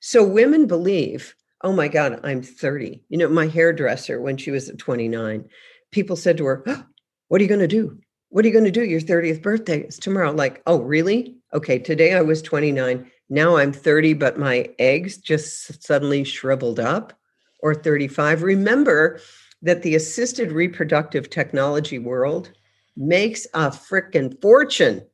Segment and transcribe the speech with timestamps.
[0.00, 3.02] So women believe, oh my God, I'm 30.
[3.08, 5.48] You know, my hairdresser, when she was 29,
[5.90, 6.84] people said to her, oh,
[7.28, 7.98] What are you going to do?
[8.28, 8.84] What are you going to do?
[8.84, 10.32] Your 30th birthday is tomorrow.
[10.32, 11.36] Like, oh, really?
[11.54, 13.10] Okay, today I was 29.
[13.28, 17.12] Now I'm 30, but my eggs just suddenly shriveled up,
[17.60, 18.42] or 35.
[18.42, 19.20] Remember
[19.62, 22.52] that the assisted reproductive technology world
[22.96, 25.04] makes a freaking fortune.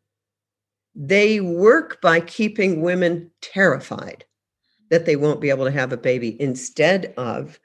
[0.94, 4.24] They work by keeping women terrified
[4.92, 7.58] that they won't be able to have a baby instead of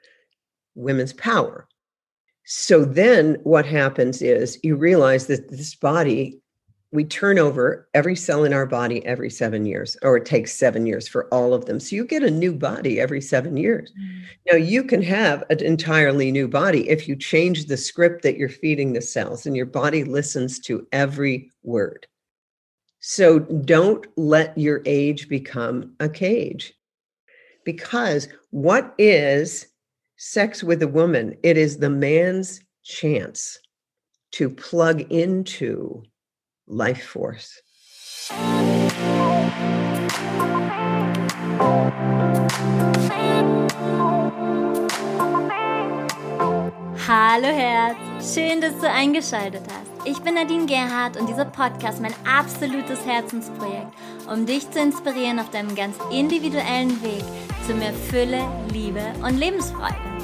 [0.74, 1.68] women's power.
[2.46, 6.40] So then what happens is you realize that this body,
[6.90, 10.86] we turn over every cell in our body every seven years, or it takes seven
[10.86, 11.78] years for all of them.
[11.80, 13.92] So you get a new body every seven years.
[14.00, 14.22] Mm.
[14.50, 18.48] Now you can have an entirely new body if you change the script that you're
[18.48, 22.06] feeding the cells and your body listens to every word.
[23.00, 26.72] So don't let your age become a cage.
[27.68, 29.66] Because what is
[30.16, 33.58] sex with a woman, it is the man's chance
[34.32, 36.02] to plug into
[36.66, 37.60] life force.
[47.06, 47.98] Hallo Herz,
[48.32, 49.88] schön, dass du eingeschaltet hast.
[50.06, 53.92] Ich bin Nadine Gerhardt und dieser Podcast mein absolutes Herzensprojekt,
[54.26, 57.24] um dich zu inspirieren auf deinem ganz individuellen Weg
[57.68, 60.17] zu mehr Fülle, Liebe und Lebensfreude.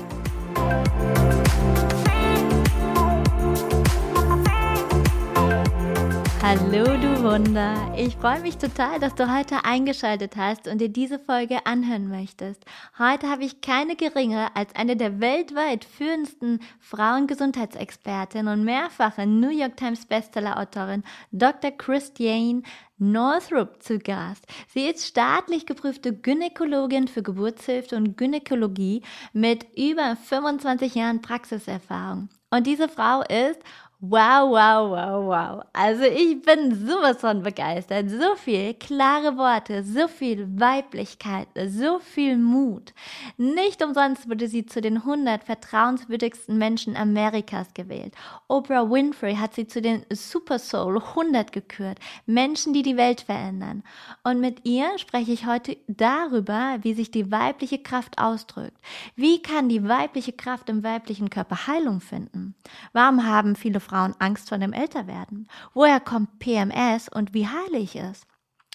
[6.47, 7.75] Hallo du Wunder!
[7.97, 12.67] Ich freue mich total, dass du heute eingeschaltet hast und dir diese Folge anhören möchtest.
[12.99, 19.79] Heute habe ich keine geringere als eine der weltweit führendsten Frauengesundheitsexpertinnen und mehrfache New York
[19.79, 21.71] Times Bestseller-Autorin Dr.
[21.71, 22.61] Christiane
[22.99, 24.47] Northrup zu Gast.
[24.69, 32.29] Sie ist staatlich geprüfte Gynäkologin für Geburtshilfe und Gynäkologie mit über 25 Jahren Praxiserfahrung.
[32.55, 33.59] Und diese Frau ist
[34.07, 35.65] Wow, wow, wow, wow.
[35.73, 38.11] Also ich bin sowas von begeistert.
[38.11, 42.93] So viel klare Worte, so viel Weiblichkeit, so viel Mut.
[43.39, 48.13] Nicht umsonst wurde sie zu den 100 vertrauenswürdigsten Menschen Amerikas gewählt.
[48.47, 51.99] Oprah Winfrey hat sie zu den Super Soul 100 gekürt.
[52.27, 53.83] Menschen, die die Welt verändern.
[54.23, 58.77] Und mit ihr spreche ich heute darüber, wie sich die weibliche Kraft ausdrückt.
[59.17, 62.55] Wie kann die weibliche Kraft im weiblichen Körper Heilung finden?
[62.93, 65.47] Warum haben viele Frauen Frauen Angst vor dem Älterwerden?
[65.73, 68.23] Woher kommt PMS und wie heilig es?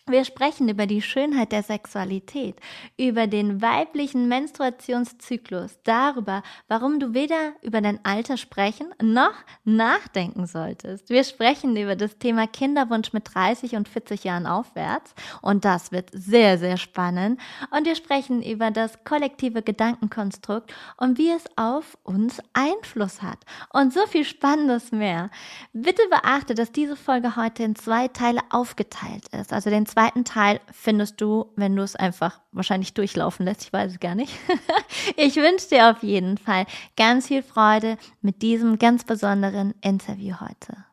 [0.09, 2.55] Wir sprechen über die Schönheit der Sexualität,
[2.97, 11.09] über den weiblichen Menstruationszyklus, darüber, warum du weder über dein Alter sprechen noch nachdenken solltest.
[11.09, 16.09] Wir sprechen über das Thema Kinderwunsch mit 30 und 40 Jahren aufwärts und das wird
[16.11, 17.39] sehr, sehr spannend.
[17.69, 23.45] Und wir sprechen über das kollektive Gedankenkonstrukt und wie es auf uns Einfluss hat.
[23.71, 25.29] Und so viel Spannendes mehr.
[25.71, 29.53] Bitte beachte, dass diese Folge heute in zwei Teile aufgeteilt ist.
[29.53, 33.63] Also den zweiten Teil findest du, wenn du es einfach wahrscheinlich durchlaufen lässt.
[33.63, 34.31] Ich weiß es gar nicht.
[35.17, 36.65] ich wünsche dir auf jeden Fall
[36.95, 40.85] ganz viel Freude mit diesem ganz besonderen Interview heute.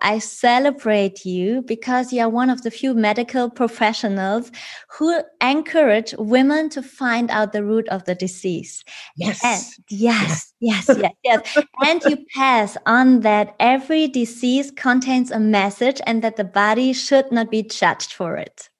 [0.00, 4.50] I celebrate you because you are one of the few medical professionals
[4.90, 8.82] who encourage women to find out the root of the disease.
[9.16, 9.44] Yes.
[9.44, 11.64] And yes, yes, yes, yes.
[11.84, 17.30] and you pass on that every disease contains a message and that the body should
[17.30, 18.70] not be judged for it.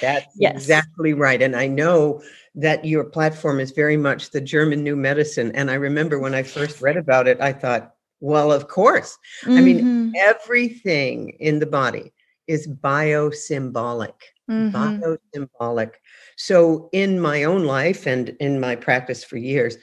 [0.00, 0.54] That's yes.
[0.54, 1.42] exactly right.
[1.42, 2.22] And I know
[2.54, 5.52] that your platform is very much the German new medicine.
[5.54, 9.18] And I remember when I first read about it, I thought, well, of course.
[9.42, 9.56] Mm-hmm.
[9.56, 10.10] I mean, mm-hmm.
[10.18, 12.12] everything in the body
[12.46, 14.14] is biosymbolic.
[14.50, 14.76] Mm-hmm.
[14.76, 15.92] Biosymbolic.
[16.36, 19.76] So, in my own life and in my practice for years,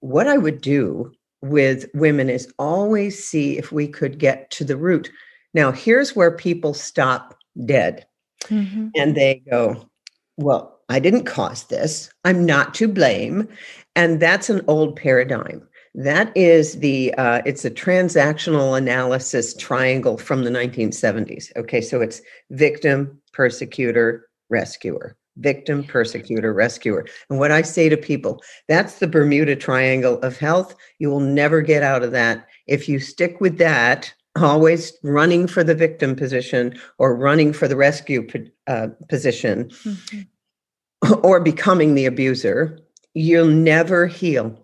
[0.00, 1.12] what I would do
[1.42, 5.10] with women is always see if we could get to the root.
[5.54, 8.06] Now, here's where people stop dead
[8.44, 8.88] mm-hmm.
[8.96, 9.88] and they go,
[10.36, 12.10] Well, I didn't cause this.
[12.24, 13.48] I'm not to blame.
[13.94, 15.67] And that's an old paradigm.
[15.94, 21.54] That is the uh, it's a transactional analysis triangle from the 1970s.
[21.56, 22.20] Okay, so it's
[22.50, 25.16] victim, persecutor, rescuer.
[25.36, 27.06] Victim, persecutor, rescuer.
[27.30, 30.74] And what I say to people, that's the Bermuda Triangle of health.
[30.98, 32.48] You will never get out of that.
[32.66, 37.76] If you stick with that, always running for the victim position or running for the
[37.76, 38.26] rescue
[38.66, 41.12] uh, position mm-hmm.
[41.22, 42.78] or becoming the abuser,
[43.14, 44.56] you'll never heal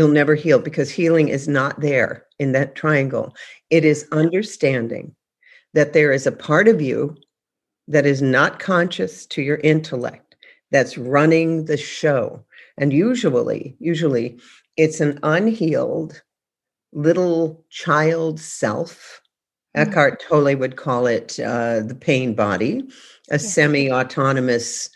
[0.00, 3.36] you'll never heal because healing is not there in that triangle.
[3.68, 5.14] It is understanding
[5.74, 7.18] that there is a part of you
[7.86, 10.36] that is not conscious to your intellect
[10.70, 12.42] that's running the show.
[12.78, 14.40] And usually, usually
[14.78, 16.22] it's an unhealed
[16.94, 19.20] little child self.
[19.76, 19.90] Mm-hmm.
[19.90, 22.88] Eckhart Tolle would call it uh, the pain body,
[23.30, 23.36] a yeah.
[23.36, 24.88] semi autonomous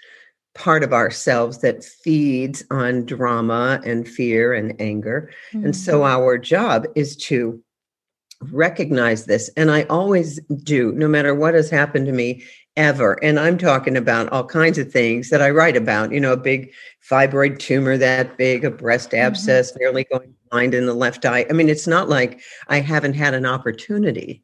[0.55, 5.31] part of ourselves that feeds on drama and fear and anger.
[5.53, 5.67] Mm-hmm.
[5.67, 6.15] And so mm-hmm.
[6.15, 7.61] our job is to
[8.53, 9.51] recognize this.
[9.57, 12.45] And I always do, no matter what has happened to me
[12.77, 13.23] ever.
[13.23, 16.37] And I'm talking about all kinds of things that I write about, you know, a
[16.37, 16.73] big
[17.09, 19.27] fibroid tumor that big, a breast mm-hmm.
[19.27, 19.81] abscess, mm-hmm.
[19.81, 21.47] nearly going blind in the left eye.
[21.49, 24.43] I mean, it's not like I haven't had an opportunity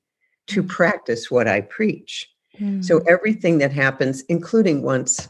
[0.48, 0.68] to mm-hmm.
[0.68, 2.28] practice what I preach.
[2.58, 2.82] Mm-hmm.
[2.82, 5.28] So everything that happens, including once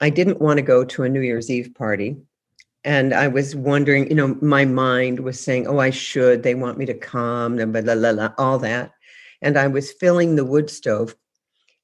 [0.00, 2.16] I didn't want to go to a New Year's Eve party.
[2.84, 6.42] And I was wondering, you know, my mind was saying, oh, I should.
[6.42, 8.92] They want me to come, blah, blah, blah, blah, all that.
[9.42, 11.14] And I was filling the wood stove,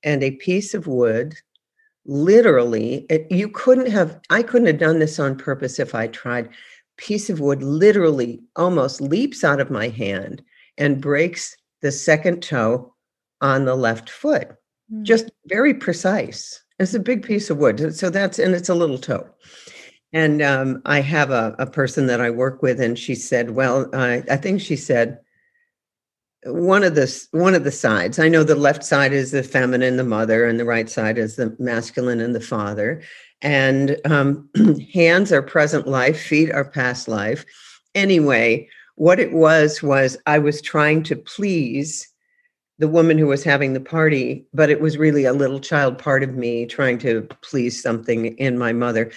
[0.02, 1.34] and a piece of wood
[2.06, 6.48] literally, it, you couldn't have, I couldn't have done this on purpose if I tried.
[6.96, 10.42] Piece of wood literally almost leaps out of my hand
[10.78, 12.94] and breaks the second toe
[13.40, 14.52] on the left foot.
[14.92, 15.02] Mm.
[15.02, 16.62] Just very precise.
[16.78, 17.94] It's a big piece of wood.
[17.94, 19.28] So that's, and it's a little toe.
[20.12, 23.90] And um, I have a, a, person that I work with, and she said, Well,
[23.92, 25.18] I think she said,
[26.46, 28.18] one of the one of the sides.
[28.18, 31.36] I know the left side is the feminine, the mother, and the right side is
[31.36, 33.02] the masculine and the father.
[33.42, 34.48] And um,
[34.94, 37.44] hands are present life, feet are past life.
[37.94, 42.08] Anyway, what it was was I was trying to please
[42.78, 46.22] the woman who was having the party, but it was really a little child part
[46.22, 49.10] of me trying to please something in my mother.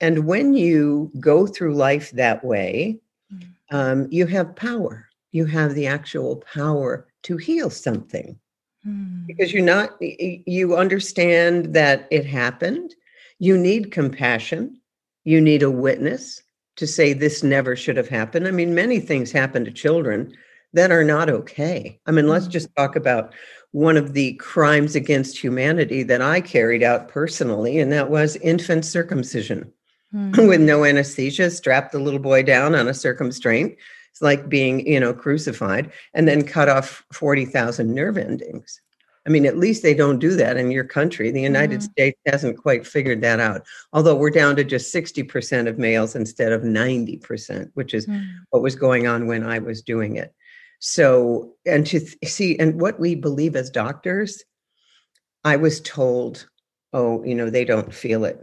[0.00, 2.98] And when you go through life that way,
[3.32, 3.48] mm.
[3.70, 5.08] um, you have power.
[5.32, 8.38] You have the actual power to heal something
[8.86, 9.26] mm.
[9.26, 12.94] because you're not, you understand that it happened.
[13.38, 14.80] You need compassion.
[15.24, 16.42] You need a witness
[16.76, 18.46] to say this never should have happened.
[18.48, 20.32] I mean, many things happen to children
[20.72, 21.98] that are not okay.
[22.06, 22.50] I mean, let's mm.
[22.50, 23.32] just talk about
[23.72, 28.84] one of the crimes against humanity that I carried out personally, and that was infant
[28.84, 29.72] circumcision.
[30.14, 30.48] Mm.
[30.48, 33.76] With no anesthesia, strap the little boy down on a circumstraint.
[34.10, 38.80] It's like being, you know, crucified, and then cut off 40,000 nerve endings.
[39.26, 41.30] I mean, at least they don't do that in your country.
[41.30, 41.82] The United mm.
[41.82, 43.66] States hasn't quite figured that out.
[43.92, 48.26] Although we're down to just 60% of males instead of 90%, which is mm.
[48.48, 50.34] what was going on when I was doing it.
[50.80, 54.42] So, and to th- see, and what we believe as doctors,
[55.44, 56.48] I was told,
[56.92, 58.40] oh, you know, they don't feel it.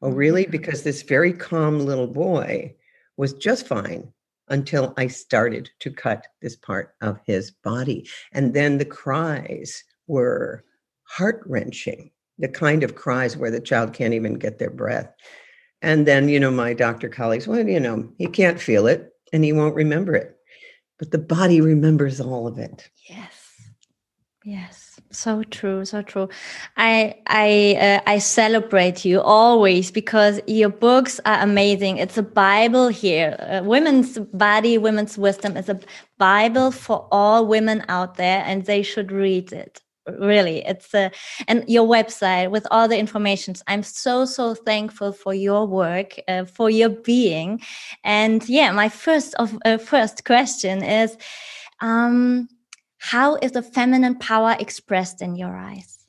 [0.00, 0.44] Oh, really?
[0.44, 0.52] Mm-hmm.
[0.52, 2.74] Because this very calm little boy
[3.16, 4.12] was just fine
[4.48, 8.08] until I started to cut this part of his body.
[8.32, 10.64] And then the cries were
[11.04, 15.12] heart wrenching, the kind of cries where the child can't even get their breath.
[15.82, 19.42] And then, you know, my doctor colleagues, well, you know, he can't feel it and
[19.42, 20.33] he won't remember it
[20.98, 22.90] but the body remembers all of it.
[23.08, 23.32] Yes.
[24.44, 25.00] Yes.
[25.10, 26.28] So true so true.
[26.76, 31.96] I i uh, i celebrate you always because your books are amazing.
[31.98, 33.36] It's a bible here.
[33.38, 35.80] Uh, women's body women's wisdom is a
[36.18, 41.10] bible for all women out there and they should read it really it's a
[41.48, 46.44] and your website with all the informations i'm so so thankful for your work uh,
[46.44, 47.60] for your being
[48.02, 51.16] and yeah my first of uh, first question is
[51.80, 52.48] um
[52.98, 56.06] how is the feminine power expressed in your eyes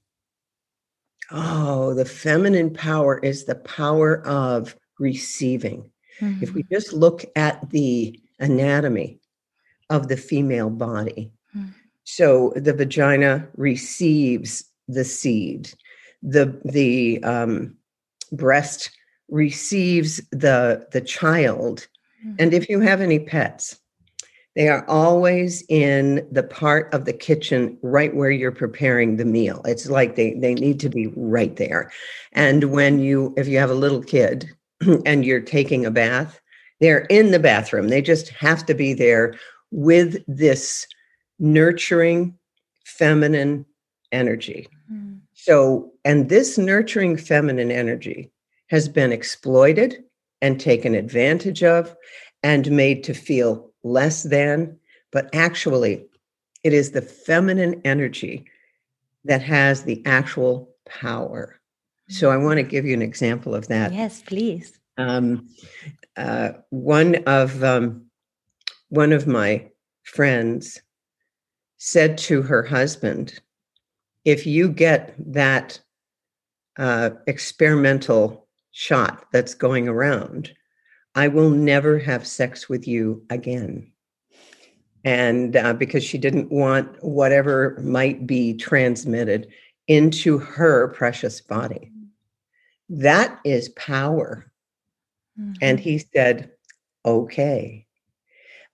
[1.32, 6.44] oh the feminine power is the power of receiving mm-hmm.
[6.44, 6.74] if we mm-hmm.
[6.74, 9.20] just look at the anatomy
[9.90, 11.32] of the female body
[12.06, 15.74] so the vagina receives the seed.
[16.22, 17.76] The the um,
[18.32, 18.92] breast
[19.28, 21.88] receives the the child.
[22.26, 22.36] Mm-hmm.
[22.40, 23.80] And if you have any pets,
[24.56, 29.62] they are always in the part of the kitchen right where you're preparing the meal.
[29.66, 31.92] It's like they they need to be right there.
[32.34, 34.48] And when you if you have a little kid
[35.06, 36.40] and you're taking a bath,
[36.80, 37.88] they're in the bathroom.
[37.88, 39.36] They just have to be there
[39.72, 40.86] with this
[41.40, 42.38] nurturing
[42.86, 43.66] feminine
[44.12, 44.68] energy.
[44.92, 45.20] Mm.
[45.34, 48.32] So, and this nurturing feminine energy
[48.68, 50.04] has been exploited
[50.42, 51.96] and taken advantage of
[52.44, 54.78] and made to feel less than,
[55.12, 56.06] but actually,
[56.64, 58.46] it is the feminine energy
[59.24, 61.60] that has the actual power.
[62.08, 62.70] So, I want to hmm.
[62.70, 63.94] give you an example of that.
[63.94, 64.80] Yes, please.
[64.98, 65.50] Um,
[66.16, 68.06] uh, one of um,
[68.90, 69.68] one of my
[70.04, 70.80] friends
[71.86, 73.40] said to her husband,
[74.26, 75.80] if you get that
[76.80, 80.52] uh, experimental shot that's going around,
[81.14, 83.92] I will never have sex with you again.
[85.04, 89.48] And uh, because she didn't want whatever might be transmitted
[89.88, 91.92] into her precious body.
[92.90, 94.52] That is power.
[95.40, 95.54] Mm-hmm.
[95.62, 96.50] And he said,
[97.06, 97.86] okay.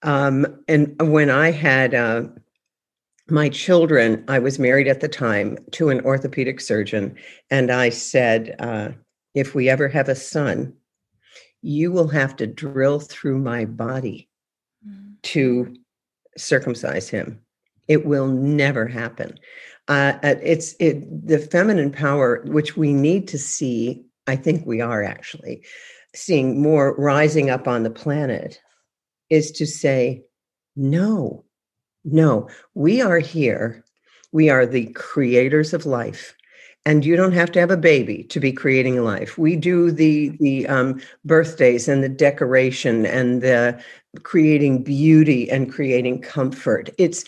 [0.02, 2.24] Um, and when I had uh,
[3.32, 7.16] my children, I was married at the time to an orthopedic surgeon,
[7.50, 8.90] and I said, uh,
[9.34, 10.74] if we ever have a son,
[11.62, 14.30] you will have to drill through my body
[14.88, 15.14] mm-hmm.
[15.24, 15.76] to
[16.38, 17.40] circumcise him.
[17.88, 19.38] It will never happen.
[19.88, 24.06] Uh, uh, it's it, the feminine power, which we need to see.
[24.28, 25.66] I think we are actually
[26.14, 28.60] seeing more rising up on the planet,
[29.30, 30.24] is to say,
[30.76, 31.44] no,
[32.04, 33.84] no, we are here.
[34.32, 36.36] We are the creators of life.
[36.84, 39.38] And you don't have to have a baby to be creating a life.
[39.38, 43.80] We do the the um, birthdays and the decoration and the
[44.24, 46.90] creating beauty and creating comfort.
[46.98, 47.24] It's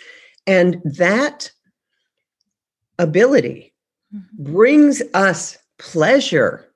[0.47, 1.51] and that
[2.97, 3.73] ability
[4.13, 4.43] mm-hmm.
[4.43, 6.67] brings us pleasure.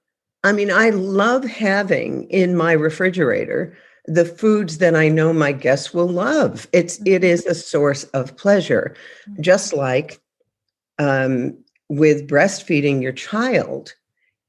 [0.44, 3.76] I mean, I love having in my refrigerator
[4.08, 6.68] the foods that I know my guests will love.
[6.72, 7.26] It's it mm-hmm.
[7.26, 8.96] is a source of pleasure,
[9.30, 9.42] mm-hmm.
[9.42, 10.20] just like
[10.98, 11.58] um,
[11.90, 13.94] with breastfeeding your child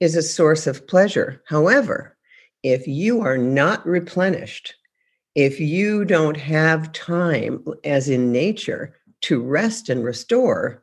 [0.00, 1.42] is a source of pleasure.
[1.46, 2.16] However,
[2.62, 4.74] if you are not replenished,
[5.34, 10.82] if you don't have time, as in nature, to rest and restore,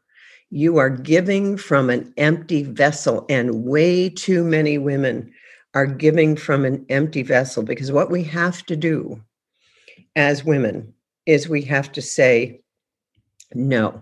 [0.49, 3.25] you are giving from an empty vessel.
[3.29, 5.31] And way too many women
[5.75, 9.21] are giving from an empty vessel because what we have to do
[10.15, 10.93] as women
[11.25, 12.61] is we have to say,
[13.53, 14.01] no,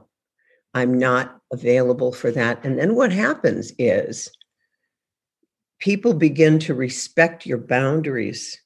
[0.76, 2.64] I'm not available for that.
[2.64, 4.30] And then what happens is
[5.80, 8.60] people begin to respect your boundaries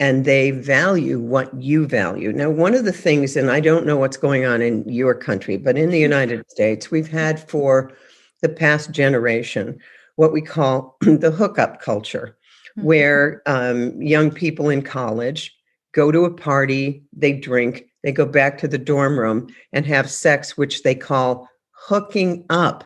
[0.00, 2.32] and they value what you value.
[2.32, 5.56] Now, one of the things, and I don't know what's going on in your country,
[5.56, 6.02] but in the mm-hmm.
[6.02, 7.92] United States, we've had for
[8.40, 9.80] the past generation
[10.18, 12.36] what we call the hookup culture,
[12.76, 12.86] mm-hmm.
[12.86, 15.56] where um, young people in college
[15.94, 20.10] go to a party, they drink, they go back to the dorm room and have
[20.10, 22.82] sex, which they call hooking up.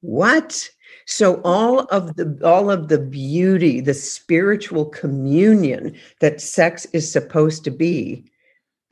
[0.00, 0.70] What?
[1.06, 7.64] So all of the all of the beauty, the spiritual communion that sex is supposed
[7.64, 8.24] to be,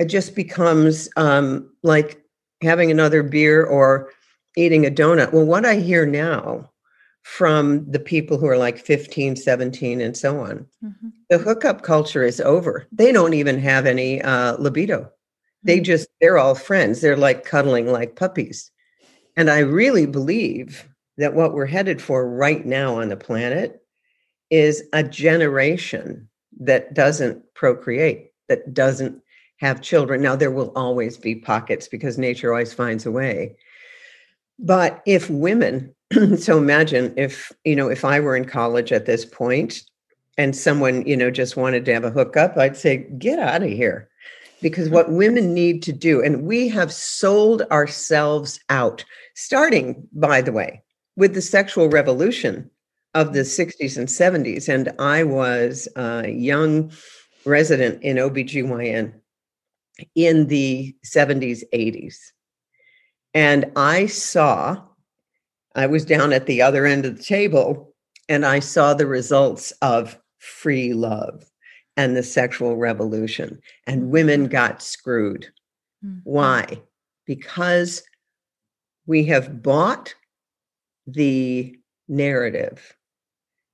[0.00, 2.20] it just becomes um, like
[2.61, 4.11] having another beer or
[4.56, 5.32] eating a donut.
[5.32, 6.68] Well, what I hear now
[7.28, 10.66] from the people who are like 15, 17, and so on.
[10.82, 11.08] Mm-hmm.
[11.28, 12.88] The hookup culture is over.
[12.90, 15.00] They don't even have any uh, libido.
[15.00, 15.11] Mm-hmm.
[15.62, 17.02] They just, they're all friends.
[17.02, 18.70] They're like cuddling like puppies.
[19.37, 23.82] And I really believe that what we're headed for right now on the planet
[24.49, 26.30] is a generation
[26.61, 29.20] that doesn't procreate, that doesn't
[29.58, 30.23] have children.
[30.23, 33.54] Now, there will always be pockets because nature always finds a way.
[34.58, 35.94] But if women
[36.38, 39.82] so imagine if you know if i were in college at this point
[40.38, 43.68] and someone you know just wanted to have a hookup i'd say get out of
[43.68, 44.08] here.
[44.60, 49.04] Because what women need to do and we have sold ourselves out
[49.36, 50.82] starting by the way
[51.16, 52.68] with the sexual revolution
[53.14, 53.84] of the mm-hmm.
[53.84, 56.90] 60s and 70s and i was a young
[57.44, 59.12] resident in obgyn
[60.16, 62.16] in the 70s 80s
[63.32, 64.88] and i saw
[65.78, 67.94] I was down at the other end of the table
[68.28, 71.44] and I saw the results of free love
[71.97, 75.49] and the sexual revolution, and women got screwed.
[76.04, 76.18] Mm-hmm.
[76.25, 76.82] Why?
[77.26, 78.02] Because
[79.06, 80.14] we have bought
[81.06, 81.76] the
[82.08, 82.97] narrative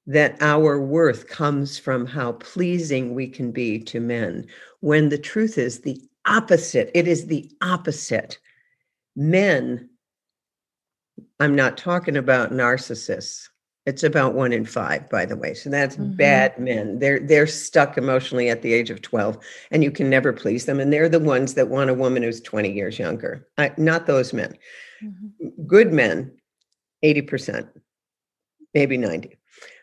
[0.07, 4.47] that our worth comes from how pleasing we can be to men,
[4.81, 6.91] when the truth is the opposite.
[6.95, 8.39] It is the opposite.
[9.17, 9.89] Men
[11.41, 13.49] I'm not talking about narcissists.
[13.87, 15.53] It's about one in five, by the way.
[15.53, 16.17] So that's mm-hmm.
[16.17, 16.99] bad men.
[16.99, 19.39] They're they're stuck emotionally at the age of 12,
[19.71, 20.81] and you can never please them.
[20.81, 23.47] And they're the ones that want a woman who's 20 years younger.
[23.59, 24.57] I, not those men.
[25.03, 25.67] Mm-hmm.
[25.67, 26.33] Good men,
[27.05, 27.69] 80%,
[28.73, 29.37] maybe 90,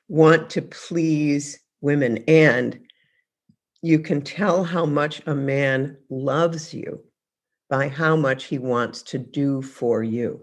[0.08, 2.24] want to please women.
[2.28, 2.80] And
[3.84, 7.04] you can tell how much a man loves you
[7.70, 10.42] by how much he wants to do for you.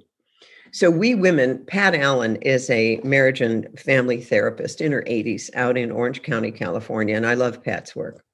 [0.72, 5.76] So, we women, Pat Allen is a marriage and family therapist in her 80s out
[5.76, 7.16] in Orange County, California.
[7.16, 8.24] And I love Pat's work.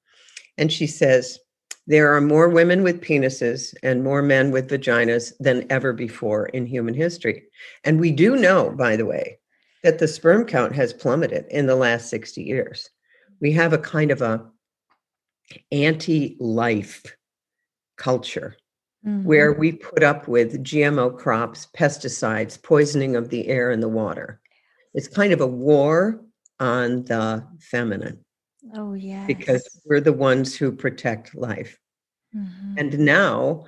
[0.59, 1.39] And she says,
[1.87, 6.67] there are more women with penises and more men with vaginas than ever before in
[6.67, 7.45] human history.
[7.85, 9.39] And we do know, by the way,
[9.83, 12.89] that the sperm count has plummeted in the last 60 years.
[13.41, 14.47] We have a kind of a
[15.71, 17.05] anti-life
[17.97, 18.57] culture
[19.07, 19.25] mm-hmm.
[19.25, 24.41] where we put up with GMO crops, pesticides, poisoning of the air and the water.
[24.95, 26.21] It's kind of a war
[26.61, 28.25] on the feminine.
[28.75, 29.27] Oh, yeah.
[29.27, 31.79] Because we're the ones who protect life.
[32.35, 32.75] Mm-hmm.
[32.79, 33.65] And now,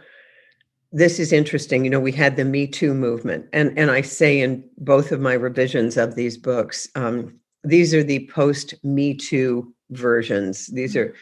[0.93, 1.85] this is interesting.
[1.85, 5.21] You know, we had the Me Too movement, and and I say in both of
[5.21, 10.69] my revisions of these books, um, these are the post Me Too versions.
[10.69, 11.13] These mm-hmm.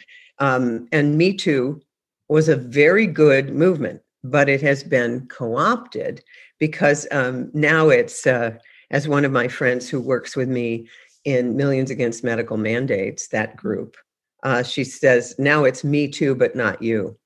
[0.45, 1.83] are, um, and Me Too
[2.29, 6.25] was a very good movement, but it has been co-opted
[6.59, 8.53] because um, now it's, uh,
[8.91, 10.89] as one of my friends who works with me
[11.25, 13.97] in Millions Against Medical Mandates, that group,
[14.43, 17.17] uh, she says now it's Me Too, but not you.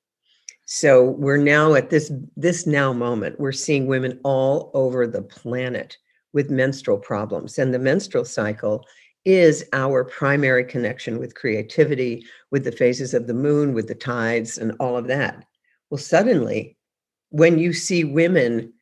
[0.67, 3.41] So we're now at this this now moment.
[3.41, 5.97] We're seeing women all over the planet
[6.33, 8.85] with menstrual problems, and the menstrual cycle
[9.25, 14.59] is our primary connection with creativity, with the phases of the moon, with the tides,
[14.59, 15.45] and all of that.
[15.91, 16.78] Well, suddenly,
[17.31, 18.73] when you see women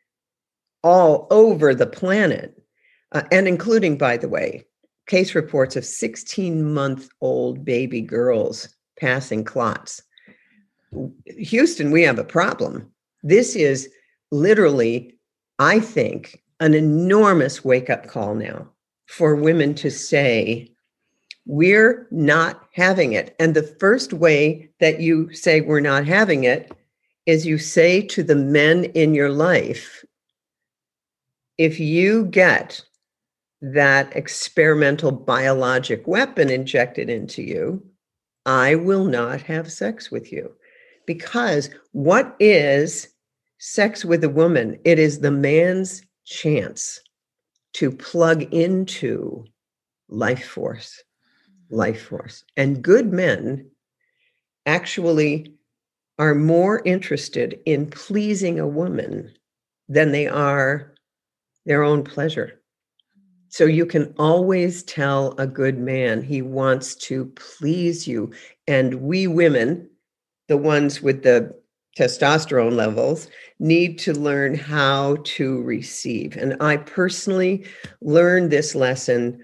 [0.83, 2.61] all over the planet,
[3.13, 4.65] uh, and including, by the way,
[5.07, 10.03] case reports of 16 month old baby girls passing clots
[11.39, 12.91] Houston, we have a problem.
[13.23, 13.91] This is
[14.31, 15.19] literally,
[15.59, 18.69] I think, an enormous wake up call now
[19.07, 20.71] for women to say,
[21.45, 23.37] we're not having it.
[23.39, 26.73] And the first way that you say we're not having it
[27.27, 30.05] is you say to the men in your life,
[31.59, 32.83] if you get
[33.61, 37.85] that experimental biologic weapon injected into you,
[38.45, 40.55] I will not have sex with you.
[41.07, 43.09] Because what is
[43.59, 44.79] sex with a woman?
[44.85, 47.01] It is the man's chance
[47.75, 49.45] to plug into
[50.09, 51.03] life force,
[51.71, 52.45] life force.
[52.57, 53.71] And good men
[54.67, 55.56] actually
[56.19, 59.33] are more interested in pleasing a woman
[59.89, 60.95] than they are
[61.65, 62.61] their own pleasure.
[63.49, 68.33] So you can always tell a good man he wants to please you.
[68.67, 69.89] And we women,
[70.49, 71.55] the ones with the
[71.97, 76.37] testosterone levels need to learn how to receive.
[76.37, 77.67] And I personally
[78.03, 79.43] learned this lesson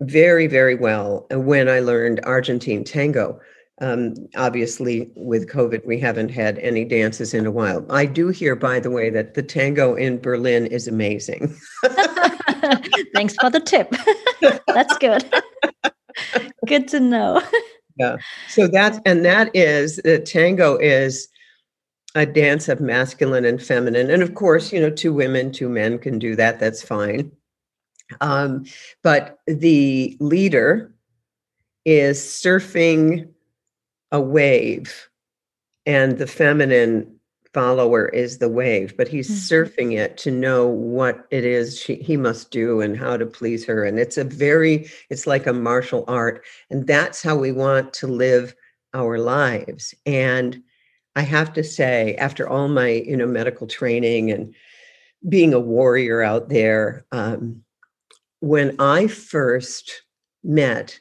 [0.00, 3.40] very, very well when I learned Argentine tango.
[3.82, 7.84] Um, obviously, with COVID, we haven't had any dances in a while.
[7.90, 11.54] I do hear, by the way, that the tango in Berlin is amazing.
[13.14, 13.92] Thanks for the tip.
[14.68, 15.24] That's good.
[16.66, 17.42] good to know
[17.96, 18.16] yeah
[18.48, 21.28] so that's and that is the tango is
[22.14, 25.98] a dance of masculine and feminine and of course you know two women two men
[25.98, 27.30] can do that that's fine
[28.20, 28.66] um,
[29.02, 30.94] but the leader
[31.86, 33.26] is surfing
[34.12, 35.08] a wave
[35.84, 37.18] and the feminine
[37.52, 39.54] follower is the wave, but he's mm-hmm.
[39.54, 43.64] surfing it to know what it is she, he must do and how to please
[43.66, 43.84] her.
[43.84, 46.44] And it's a very, it's like a martial art.
[46.70, 48.54] And that's how we want to live
[48.94, 49.94] our lives.
[50.06, 50.62] And
[51.14, 54.54] I have to say, after all my, you know, medical training and
[55.28, 57.62] being a warrior out there, um,
[58.40, 60.02] when I first
[60.42, 60.98] met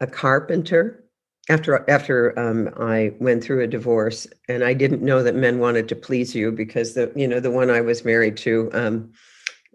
[0.00, 1.04] a carpenter
[1.50, 5.88] after after um, I went through a divorce, and I didn't know that men wanted
[5.88, 9.12] to please you because the you know the one I was married to um,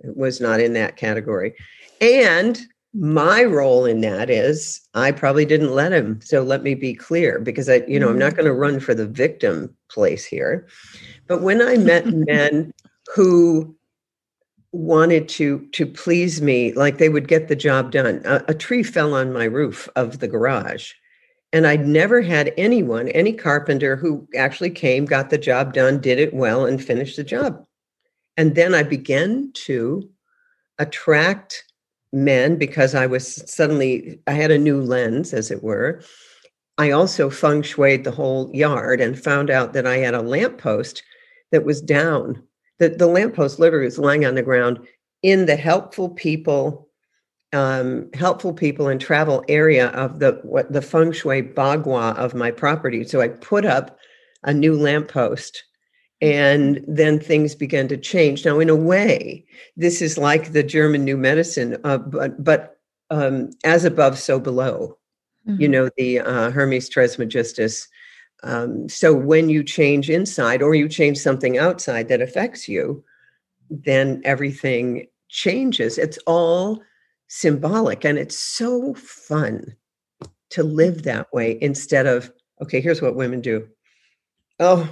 [0.03, 1.53] was not in that category,
[1.99, 2.59] and
[2.93, 6.21] my role in that is I probably didn't let him.
[6.21, 8.38] So let me be clear because I you know I'm not mm.
[8.38, 10.67] going to run for the victim place here,
[11.27, 12.73] but when I met men
[13.13, 13.75] who
[14.71, 18.83] wanted to to please me like they would get the job done a, a tree
[18.83, 20.91] fell on my roof of the garage
[21.55, 26.19] and I'd never had anyone, any carpenter who actually came, got the job done, did
[26.19, 27.65] it well, and finished the job.
[28.35, 30.09] And then I began to
[30.79, 31.63] attract
[32.11, 36.01] men because I was suddenly, I had a new lens, as it were.
[36.77, 41.03] I also feng shuied the whole yard and found out that I had a lamppost
[41.53, 42.43] that was down.
[42.79, 44.85] The, the lamppost literally was lying on the ground
[45.23, 46.85] in the helpful people
[47.55, 52.51] um, helpful people and travel area of the what the feng shui bagua of my
[52.51, 53.03] property.
[53.05, 53.97] So I put up
[54.43, 55.63] a new lamppost
[56.21, 58.45] and then things began to change.
[58.45, 59.45] Now, in a way,
[59.77, 62.77] this is like the German New Medicine, uh, but but
[63.09, 64.97] um, as above, so below.
[65.47, 65.61] Mm-hmm.
[65.61, 67.87] You know the uh, Hermes Trismegistus.
[68.43, 73.03] Um, so when you change inside or you change something outside that affects you,
[73.69, 75.97] then everything changes.
[75.97, 76.83] It's all
[77.27, 79.75] symbolic and it's so fun
[80.51, 83.67] to live that way instead of, okay, here's what women do.
[84.59, 84.89] Oh,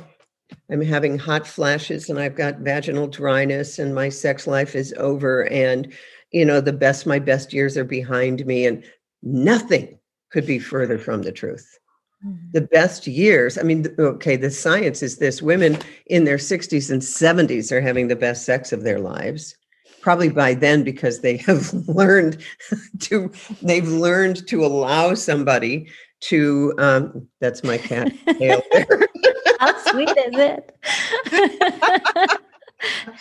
[0.70, 5.48] I'm having hot flashes and I've got vaginal dryness and my sex life is over
[5.50, 5.92] and
[6.32, 8.84] you know the best my best years are behind me and
[9.22, 9.98] nothing
[10.32, 11.78] could be further from the truth.
[12.26, 12.48] Mm-hmm.
[12.54, 17.02] The best years, I mean okay, the science is this women in their 60s and
[17.02, 19.56] 70s are having the best sex of their lives.
[20.04, 22.44] Probably by then because they have learned
[23.00, 25.90] to they've learned to allow somebody
[26.20, 28.12] to um that's my cat.
[29.60, 30.78] How sweet is it?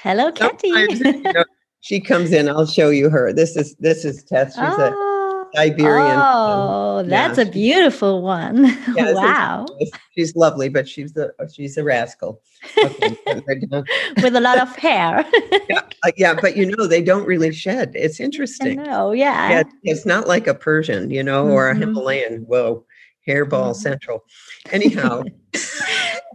[0.03, 0.69] Hello, Kitty.
[0.69, 1.45] You know,
[1.83, 2.49] she comes in.
[2.49, 3.33] I'll show you her.
[3.33, 4.57] This is this is Tess.
[4.57, 5.12] She's oh, a
[5.55, 6.19] Siberian.
[6.19, 7.45] Oh, that's yeah.
[7.45, 8.77] a beautiful one.
[8.95, 9.67] Yeah, wow.
[10.15, 12.41] She's lovely, but she's the she's a rascal.
[12.77, 13.17] Okay,
[14.23, 15.25] With a lot of hair.
[15.71, 15.81] yeah,
[16.17, 17.93] yeah, but you know they don't really shed.
[17.95, 18.87] It's interesting.
[18.89, 19.51] Oh yeah.
[19.51, 19.63] yeah.
[19.83, 21.81] It's not like a Persian, you know, or a mm-hmm.
[21.83, 22.43] Himalayan.
[22.43, 22.85] Whoa,
[23.27, 23.81] hairball mm-hmm.
[23.81, 24.25] central.
[24.71, 25.23] Anyhow.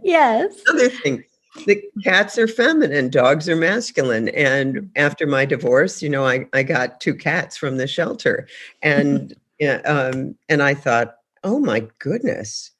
[0.02, 0.54] yes.
[0.68, 1.22] Other thing,
[1.66, 4.28] the cats are feminine, dogs are masculine.
[4.30, 8.48] And after my divorce, you know, I, I got two cats from the shelter.
[8.82, 12.70] And yeah, um, and I thought, oh my goodness,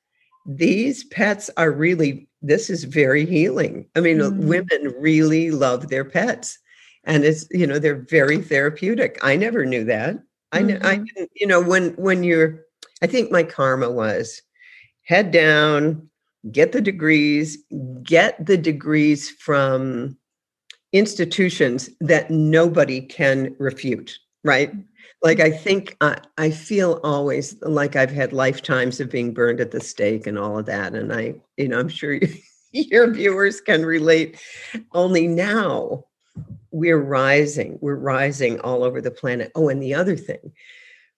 [0.46, 3.86] these pets are really this is very healing.
[3.96, 4.44] I mean, mm.
[4.44, 6.58] women really love their pets.
[7.04, 9.18] And it's, you know, they're very therapeutic.
[9.22, 10.18] I never knew that.
[10.52, 10.86] I, mm-hmm.
[10.86, 12.64] I didn't, you know, when when you're
[13.02, 14.42] I think my karma was
[15.02, 16.08] head down,
[16.50, 17.58] get the degrees,
[18.02, 20.16] get the degrees from
[20.92, 24.72] institutions that nobody can refute, right?
[25.22, 29.72] Like I think uh, I feel always like I've had lifetimes of being burned at
[29.72, 32.28] the stake and all of that, and I, you know, I'm sure you,
[32.72, 34.40] your viewers can relate.
[34.92, 36.04] Only now
[36.70, 39.50] we're rising, we're rising all over the planet.
[39.56, 40.52] Oh, and the other thing,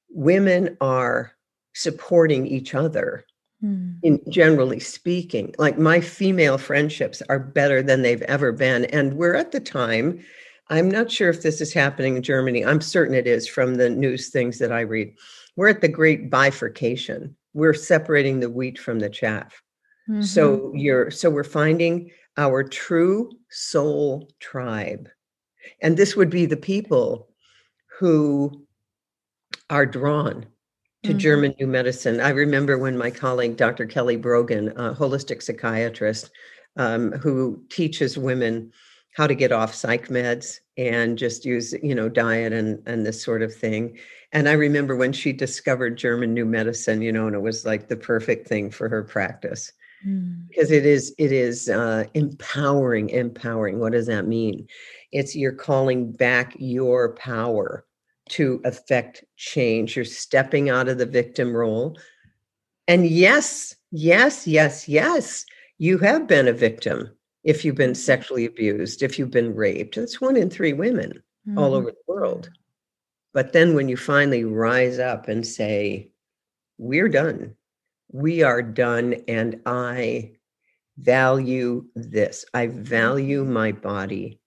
[0.08, 1.32] women are
[1.74, 3.26] supporting each other
[3.64, 3.98] Mm.
[4.02, 8.86] In generally speaking, like my female friendships are better than they've ever been.
[8.86, 10.24] And we're at the time,
[10.68, 12.64] I'm not sure if this is happening in Germany.
[12.64, 15.14] I'm certain it is from the news things that I read.
[15.56, 17.36] We're at the great bifurcation.
[17.52, 19.62] We're separating the wheat from the chaff.
[20.08, 20.22] Mm-hmm.
[20.22, 25.08] So you're so we're finding our true soul tribe.
[25.82, 27.28] And this would be the people
[27.98, 28.64] who
[29.68, 30.46] are drawn
[31.02, 31.18] to mm-hmm.
[31.18, 32.20] German New Medicine.
[32.20, 33.86] I remember when my colleague, Dr.
[33.86, 36.30] Kelly Brogan, a holistic psychiatrist
[36.76, 38.72] um, who teaches women
[39.16, 43.22] how to get off psych meds and just use, you know, diet and and this
[43.22, 43.98] sort of thing.
[44.32, 47.88] And I remember when she discovered German New Medicine, you know, and it was like
[47.88, 49.72] the perfect thing for her practice.
[50.06, 50.48] Mm.
[50.48, 53.80] Because it is, it is uh, empowering, empowering.
[53.80, 54.66] What does that mean?
[55.12, 57.84] It's you're calling back your power
[58.30, 59.96] to affect change.
[59.96, 61.98] You're stepping out of the victim role.
[62.88, 65.44] And yes, yes, yes, yes,
[65.78, 67.10] you have been a victim
[67.44, 67.94] if you've been mm-hmm.
[67.94, 69.96] sexually abused, if you've been raped.
[69.96, 71.58] That's one in three women mm-hmm.
[71.58, 72.50] all over the world.
[73.32, 76.10] But then when you finally rise up and say,
[76.78, 77.54] We're done,
[78.12, 80.32] we are done, and I
[80.98, 84.40] value this, I value my body.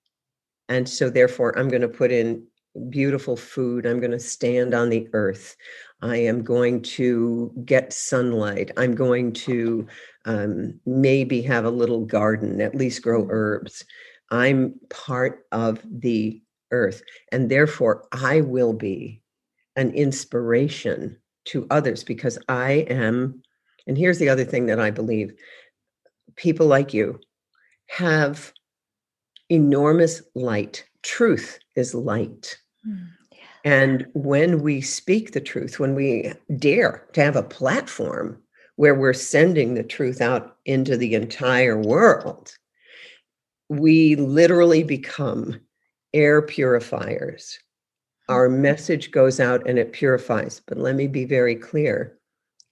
[0.69, 2.45] And so, therefore, I'm going to put in
[2.89, 3.85] beautiful food.
[3.85, 5.55] I'm going to stand on the earth.
[6.01, 8.71] I am going to get sunlight.
[8.77, 9.87] I'm going to
[10.25, 13.85] um, maybe have a little garden, at least grow herbs.
[14.31, 17.03] I'm part of the earth.
[17.31, 19.21] And therefore, I will be
[19.75, 23.41] an inspiration to others because I am.
[23.87, 25.33] And here's the other thing that I believe
[26.35, 27.19] people like you
[27.87, 28.53] have
[29.49, 30.85] enormous light.
[31.03, 32.57] Truth is light.
[32.87, 33.07] Mm,
[33.63, 38.41] and when we speak the truth, when we dare to have a platform
[38.75, 42.57] where we're sending the truth out into the entire world,
[43.69, 45.59] we literally become
[46.13, 47.57] air purifiers.
[48.27, 48.61] Our mm-hmm.
[48.61, 50.61] message goes out and it purifies.
[50.65, 52.17] But let me be very clear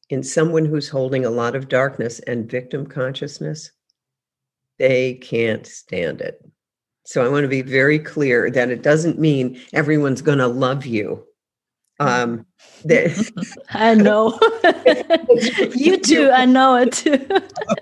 [0.09, 3.71] in someone who's holding a lot of darkness and victim consciousness,
[4.77, 6.43] they can't stand it.
[7.03, 10.85] So I want to be very clear that it doesn't mean everyone's going to love
[10.85, 11.23] you.
[11.99, 12.45] Um,
[12.85, 14.39] that, I know.
[15.75, 16.31] you too.
[16.31, 17.27] I know it too.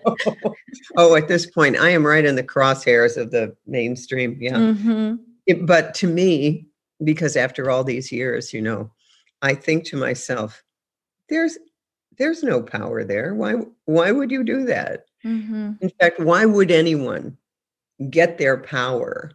[0.05, 0.15] oh,
[0.97, 4.37] oh, at this point, I am right in the crosshairs of the mainstream.
[4.39, 4.55] Yeah.
[4.55, 5.15] Mm-hmm.
[5.45, 6.67] It, but to me,
[7.03, 8.91] because after all these years, you know,
[9.41, 10.63] I think to myself,
[11.29, 11.57] there's
[12.17, 13.33] there's no power there.
[13.33, 13.55] Why
[13.85, 15.05] why would you do that?
[15.25, 15.73] Mm-hmm.
[15.81, 17.37] In fact, why would anyone
[18.09, 19.31] get their power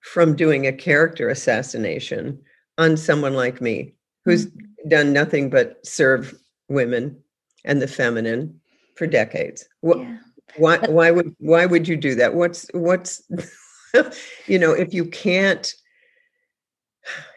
[0.00, 2.40] from doing a character assassination
[2.78, 3.94] on someone like me
[4.24, 4.88] who's mm-hmm.
[4.88, 6.34] done nothing but serve
[6.68, 7.16] women
[7.64, 8.58] and the feminine
[8.96, 9.68] for decades.
[9.80, 10.18] What, yeah.
[10.56, 12.34] Why why would why would you do that?
[12.34, 13.22] What's what's
[14.46, 15.72] you know, if you can't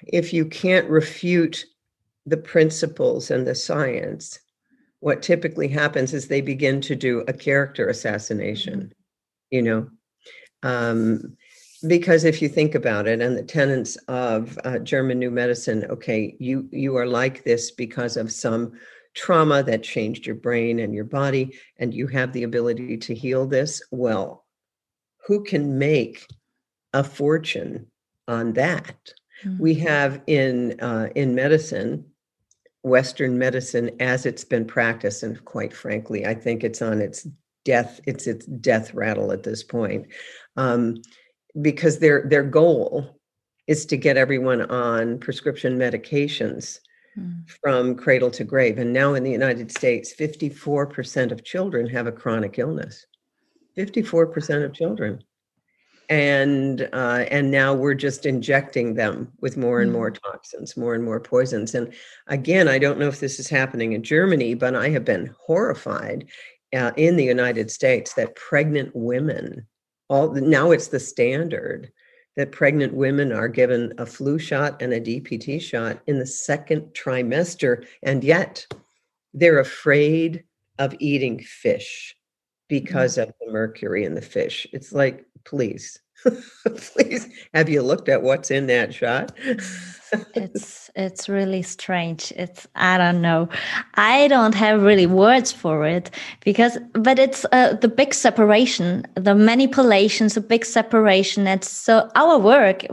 [0.07, 1.65] if you can't refute
[2.25, 4.39] the principles and the science,
[4.99, 8.91] what typically happens is they begin to do a character assassination, mm-hmm.
[9.51, 9.89] you know.
[10.63, 11.37] Um,
[11.87, 16.35] because if you think about it and the tenets of uh, german new medicine okay
[16.39, 18.71] you you are like this because of some
[19.13, 23.45] trauma that changed your brain and your body and you have the ability to heal
[23.45, 24.45] this well
[25.25, 26.27] who can make
[26.93, 27.87] a fortune
[28.27, 29.61] on that mm-hmm.
[29.61, 32.05] we have in uh, in medicine
[32.83, 37.27] western medicine as it's been practiced and quite frankly i think it's on its
[37.63, 40.07] death it's its death rattle at this point
[40.57, 41.01] um,
[41.61, 43.19] because their their goal
[43.67, 46.79] is to get everyone on prescription medications
[47.17, 47.49] mm.
[47.63, 48.77] from cradle to grave.
[48.77, 53.05] And now in the united states 54% of children have a chronic illness.
[53.77, 55.23] 54% of children.
[56.09, 60.15] And uh, and now we're just injecting them with more and more hmm.
[60.15, 61.73] toxins more and more poisons.
[61.73, 61.93] And
[62.27, 66.27] again i don't know if this is happening in germany but i have been horrified
[66.75, 69.65] uh, in the united states that pregnant women
[70.09, 71.91] all now it's the standard
[72.37, 76.81] that pregnant women are given a flu shot and a DPT shot in the second
[76.93, 78.65] trimester and yet
[79.33, 80.43] they're afraid
[80.79, 82.15] of eating fish
[82.67, 83.29] because mm-hmm.
[83.29, 86.00] of the mercury in the fish it's like please
[86.75, 89.31] please have you looked at what's in that shot?
[90.35, 92.33] It's it's really strange.
[92.35, 93.47] It's i don't know.
[93.95, 96.11] I don't have really words for it
[96.43, 101.47] because but it's uh, the big separation the manipulations a big separation.
[101.47, 102.85] It's so our work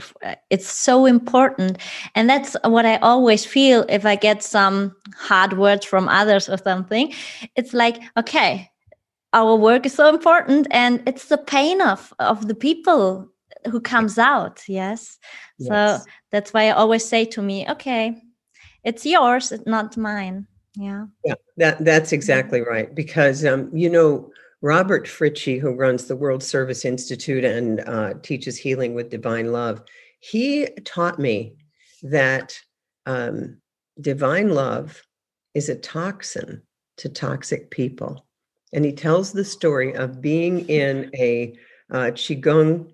[0.50, 1.78] it's so important.
[2.14, 6.58] And that's what i always feel if i get some hard words from others or
[6.58, 7.12] something.
[7.56, 8.70] It's like okay
[9.32, 13.28] our work is so important and it's the pain of of the people
[13.70, 15.18] who comes out yes,
[15.58, 15.68] yes.
[15.68, 18.20] so that's why i always say to me okay
[18.84, 20.46] it's yours it's not mine.
[20.76, 21.06] Yeah.
[21.24, 24.30] Yeah that that's exactly right because um you know
[24.62, 29.82] robert fritchie who runs the world service institute and uh, teaches healing with divine love
[30.20, 31.54] he taught me
[32.02, 32.58] that
[33.06, 33.60] um,
[34.00, 35.02] divine love
[35.54, 36.62] is a toxin
[36.98, 38.26] to toxic people
[38.72, 41.54] and he tells the story of being in a
[41.90, 42.92] uh, qigong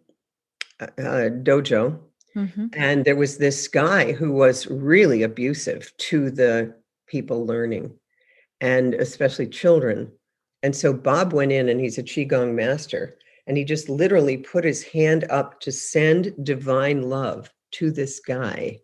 [0.81, 1.99] uh, uh, dojo,
[2.37, 2.67] mm-hmm.
[2.75, 6.75] and there was this guy who was really abusive to the
[7.07, 7.93] people learning,
[8.61, 10.11] and especially children.
[10.63, 14.65] And so Bob went in, and he's a qigong master, and he just literally put
[14.65, 18.79] his hand up to send divine love to this guy,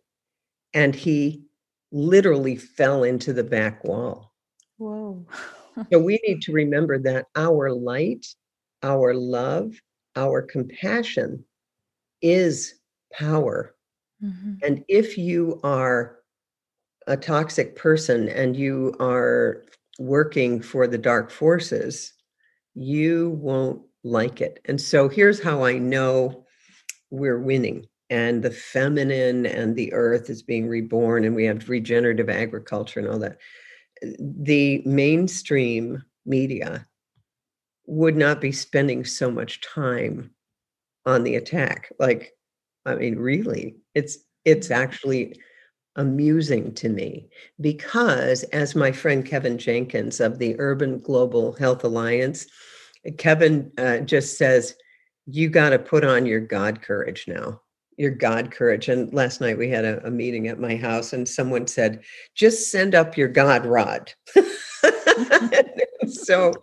[0.75, 1.45] and he
[1.93, 4.35] literally fell into the back wall.
[4.77, 5.27] Whoa.
[5.93, 8.27] so we need to remember that our light,
[8.83, 9.75] our love,
[10.17, 11.45] our compassion
[12.23, 12.75] is
[13.13, 13.75] power.
[14.23, 14.55] Mm-hmm.
[14.63, 16.17] And if you are
[17.07, 19.65] a toxic person and you are
[19.99, 22.13] working for the dark forces,
[22.75, 24.61] you won't like it.
[24.65, 26.45] And so here's how I know
[27.11, 32.29] we're winning and the feminine and the earth is being reborn and we have regenerative
[32.29, 33.39] agriculture and all that
[34.03, 36.87] the mainstream media
[37.87, 40.31] would not be spending so much time
[41.07, 41.93] on the attack.
[41.99, 42.35] Like
[42.87, 45.35] i mean really it's it's actually
[45.97, 47.29] amusing to me
[47.61, 52.47] because as my friend kevin jenkins of the urban global health alliance
[53.19, 54.75] kevin uh, just says
[55.27, 57.61] you got to put on your god courage now
[58.01, 58.89] your God courage.
[58.89, 62.03] And last night we had a, a meeting at my house, and someone said,
[62.35, 64.11] just send up your God rod.
[66.09, 66.55] so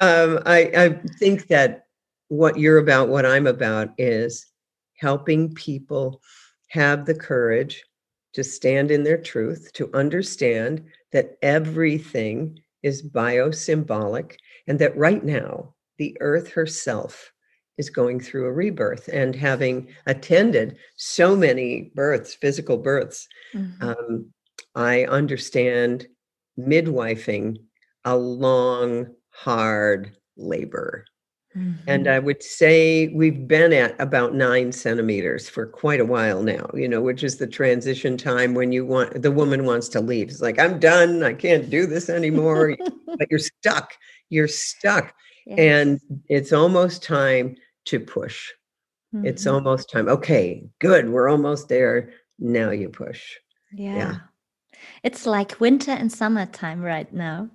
[0.00, 1.86] um, I, I think that
[2.28, 4.52] what you're about, what I'm about, is
[4.98, 6.20] helping people
[6.68, 7.82] have the courage
[8.34, 15.74] to stand in their truth, to understand that everything is biosymbolic, and that right now,
[15.96, 17.32] the earth herself
[17.78, 23.88] is going through a rebirth and having attended so many births, physical births, mm-hmm.
[23.88, 24.26] um,
[24.74, 26.06] I understand
[26.58, 27.58] midwifing
[28.04, 31.04] a long, hard labor.
[31.56, 31.84] Mm-hmm.
[31.86, 36.70] And I would say we've been at about nine centimeters for quite a while now,
[36.72, 40.30] you know, which is the transition time when you want the woman wants to leave.
[40.30, 41.22] It's like, I'm done.
[41.22, 42.76] I can't do this anymore.
[43.06, 43.92] but you're stuck.
[44.30, 45.14] You're stuck.
[45.46, 45.58] Yes.
[45.58, 48.50] And it's almost time to push.
[49.14, 49.26] Mm-hmm.
[49.26, 50.08] It's almost time.
[50.08, 51.10] Okay, good.
[51.10, 52.10] We're almost there.
[52.38, 53.36] Now you push.
[53.72, 53.96] Yeah.
[53.96, 54.16] yeah.
[55.02, 57.48] It's like winter and summertime right now.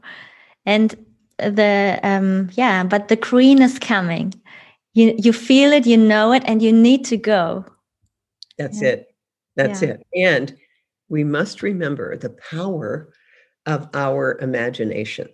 [0.65, 0.95] And
[1.37, 4.33] the um yeah, but the green is coming.
[4.93, 7.65] You you feel it, you know it, and you need to go.
[8.57, 8.89] That's yeah.
[8.89, 9.15] it.
[9.55, 9.89] That's yeah.
[9.89, 10.07] it.
[10.15, 10.57] And
[11.09, 13.13] we must remember the power
[13.65, 15.29] of our imagination.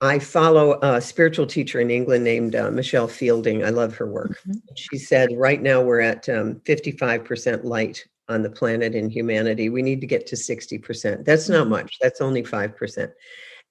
[0.00, 3.64] I follow a spiritual teacher in England named uh, Michelle Fielding.
[3.64, 4.40] I love her work.
[4.40, 4.58] Mm-hmm.
[4.74, 9.68] She said, right now we're at um, 55% light on the planet in humanity.
[9.68, 11.24] We need to get to 60%.
[11.24, 11.70] That's not mm-hmm.
[11.70, 13.12] much, that's only 5%.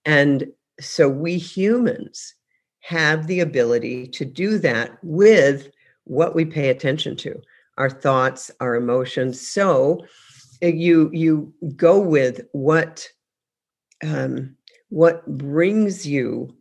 [0.06, 0.48] And
[0.80, 2.36] so we humans
[2.82, 5.70] have the ability to do that with
[6.06, 7.42] what we pay attention to
[7.78, 10.00] our thoughts our emotions so
[10.64, 13.08] uh, you you go with what
[14.04, 14.56] um,
[14.90, 16.56] what brings you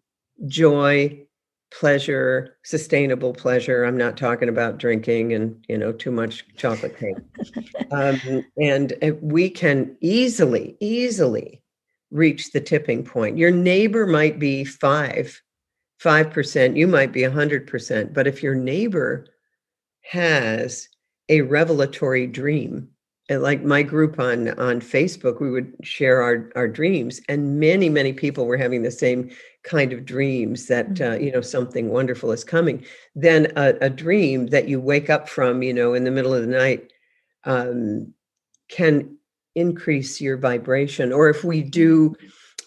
[0.47, 1.25] joy
[1.71, 3.85] pleasure sustainable pleasure?
[3.85, 7.17] I'm not talking about drinking and you know too much chocolate cake.
[7.91, 11.63] Um, and uh, we can easily easily
[12.11, 13.37] reach the tipping point.
[13.37, 15.41] Your neighbor might be five
[15.99, 19.27] five percent you might be a hundred percent but if your neighbor
[20.03, 20.89] has
[21.29, 22.89] a revelatory dream
[23.31, 28.13] like my group on on facebook we would share our our dreams and many many
[28.13, 29.31] people were having the same
[29.69, 31.13] kind of dreams that mm-hmm.
[31.13, 32.85] uh, you know something wonderful is coming.
[33.15, 36.43] Then a, a, dream that you wake up from you know in the middle of
[36.43, 36.93] the night
[37.45, 38.13] um,
[38.71, 39.17] can
[39.55, 41.13] increase your vibration.
[41.13, 42.17] Or if we do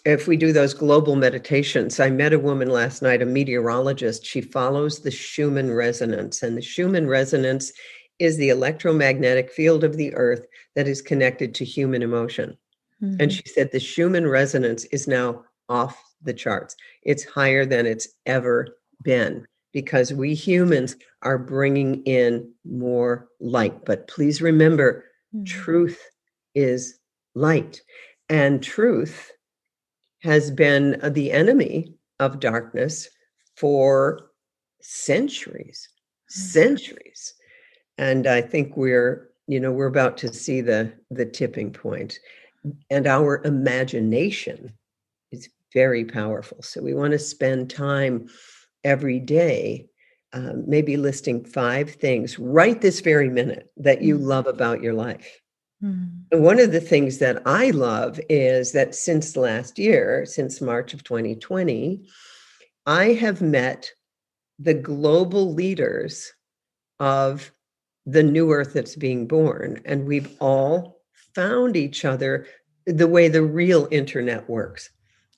[0.04, 4.24] if we do those global meditations i met a woman last night a meteorologist.
[4.24, 7.72] She follows the schumann resonance and the schumann resonance
[8.18, 12.56] is the electromagnetic field of the earth that is connected to human emotion.
[13.02, 13.16] Mm-hmm.
[13.20, 16.76] And she said the Schumann resonance is now off the charts.
[17.02, 23.84] It's higher than it's ever been because we humans are bringing in more light.
[23.84, 25.04] But please remember,
[25.34, 25.44] mm-hmm.
[25.44, 26.00] truth
[26.54, 26.98] is
[27.34, 27.80] light,
[28.28, 29.32] and truth
[30.22, 33.08] has been the enemy of darkness
[33.56, 34.30] for
[34.80, 35.88] centuries,
[36.30, 36.40] mm-hmm.
[36.40, 37.34] centuries
[37.98, 42.18] and i think we're you know we're about to see the the tipping point
[42.88, 44.72] and our imagination
[45.30, 48.28] is very powerful so we want to spend time
[48.82, 49.86] every day
[50.32, 54.24] um, maybe listing five things right this very minute that you mm.
[54.24, 55.42] love about your life
[55.84, 56.10] mm.
[56.30, 60.94] and one of the things that i love is that since last year since march
[60.94, 62.08] of 2020
[62.86, 63.90] i have met
[64.58, 66.32] the global leaders
[66.98, 67.52] of
[68.06, 69.80] the new earth that's being born.
[69.84, 71.00] And we've all
[71.34, 72.46] found each other
[72.86, 74.90] the way the real internet works.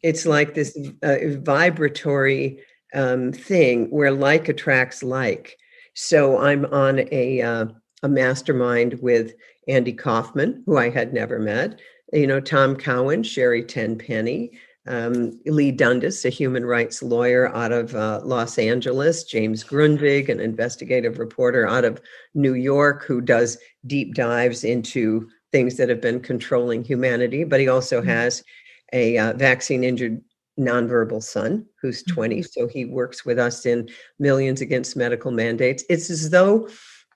[0.02, 2.60] It's like this uh, vibratory
[2.94, 5.56] um, thing where like attracts like.
[5.94, 7.66] So I'm on a uh,
[8.02, 9.34] a mastermind with
[9.68, 11.80] Andy Kaufman, who I had never met.
[12.12, 14.52] You know, Tom Cowan, Sherri Tenpenny,
[14.86, 20.40] um, Leigh Dundas, a human rights lawyer out of uh, Los Angeles, James Grundvig, an
[20.40, 22.00] investigative reporter out of
[22.34, 27.44] New York who does deep dives into things that have been controlling humanity.
[27.44, 28.10] But he also mm-hmm.
[28.10, 28.44] has
[28.92, 30.20] a uh, vaccine injured
[30.58, 32.14] nonverbal son who's mm-hmm.
[32.14, 32.42] 20.
[32.42, 35.84] So he works with us in Millions Against Medical Mandates.
[35.88, 36.68] It's as though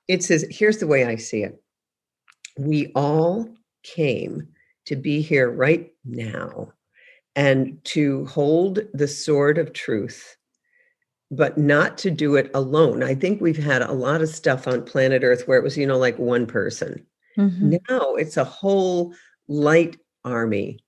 [0.09, 1.63] it's as here's the way I see it
[2.59, 3.49] we all
[3.85, 4.49] came
[4.87, 6.73] to be here right now
[7.39, 10.37] and to hold the sword of truth,
[11.31, 13.05] but not to do it alone.
[13.05, 15.87] I think we've had a lot of stuff on planet Earth where it was, you
[15.87, 17.07] know, like one person.
[17.39, 17.77] Mm-hmm.
[17.89, 19.15] Now it's a whole
[19.47, 20.81] light army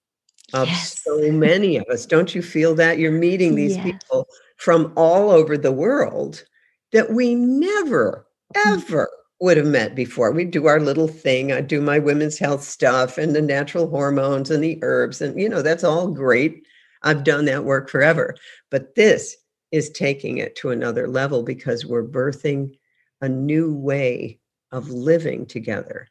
[0.53, 1.01] of yes.
[1.05, 2.05] so many of us.
[2.05, 2.99] Don't you feel that?
[2.99, 3.85] You're meeting these yes.
[3.85, 6.43] people from all over the world
[6.91, 8.73] that we never, mm.
[8.73, 9.09] ever
[9.41, 10.31] would have met before.
[10.33, 11.51] We'd do our little thing.
[11.51, 15.21] I'd do my women's health stuff and the natural hormones and the herbs.
[15.21, 16.67] And, you know, that's all great.
[17.03, 18.37] I've done that work forever.
[18.71, 19.37] But this
[19.73, 22.75] is taking it to another level because we're birthing
[23.23, 24.39] a new way
[24.73, 26.09] of living together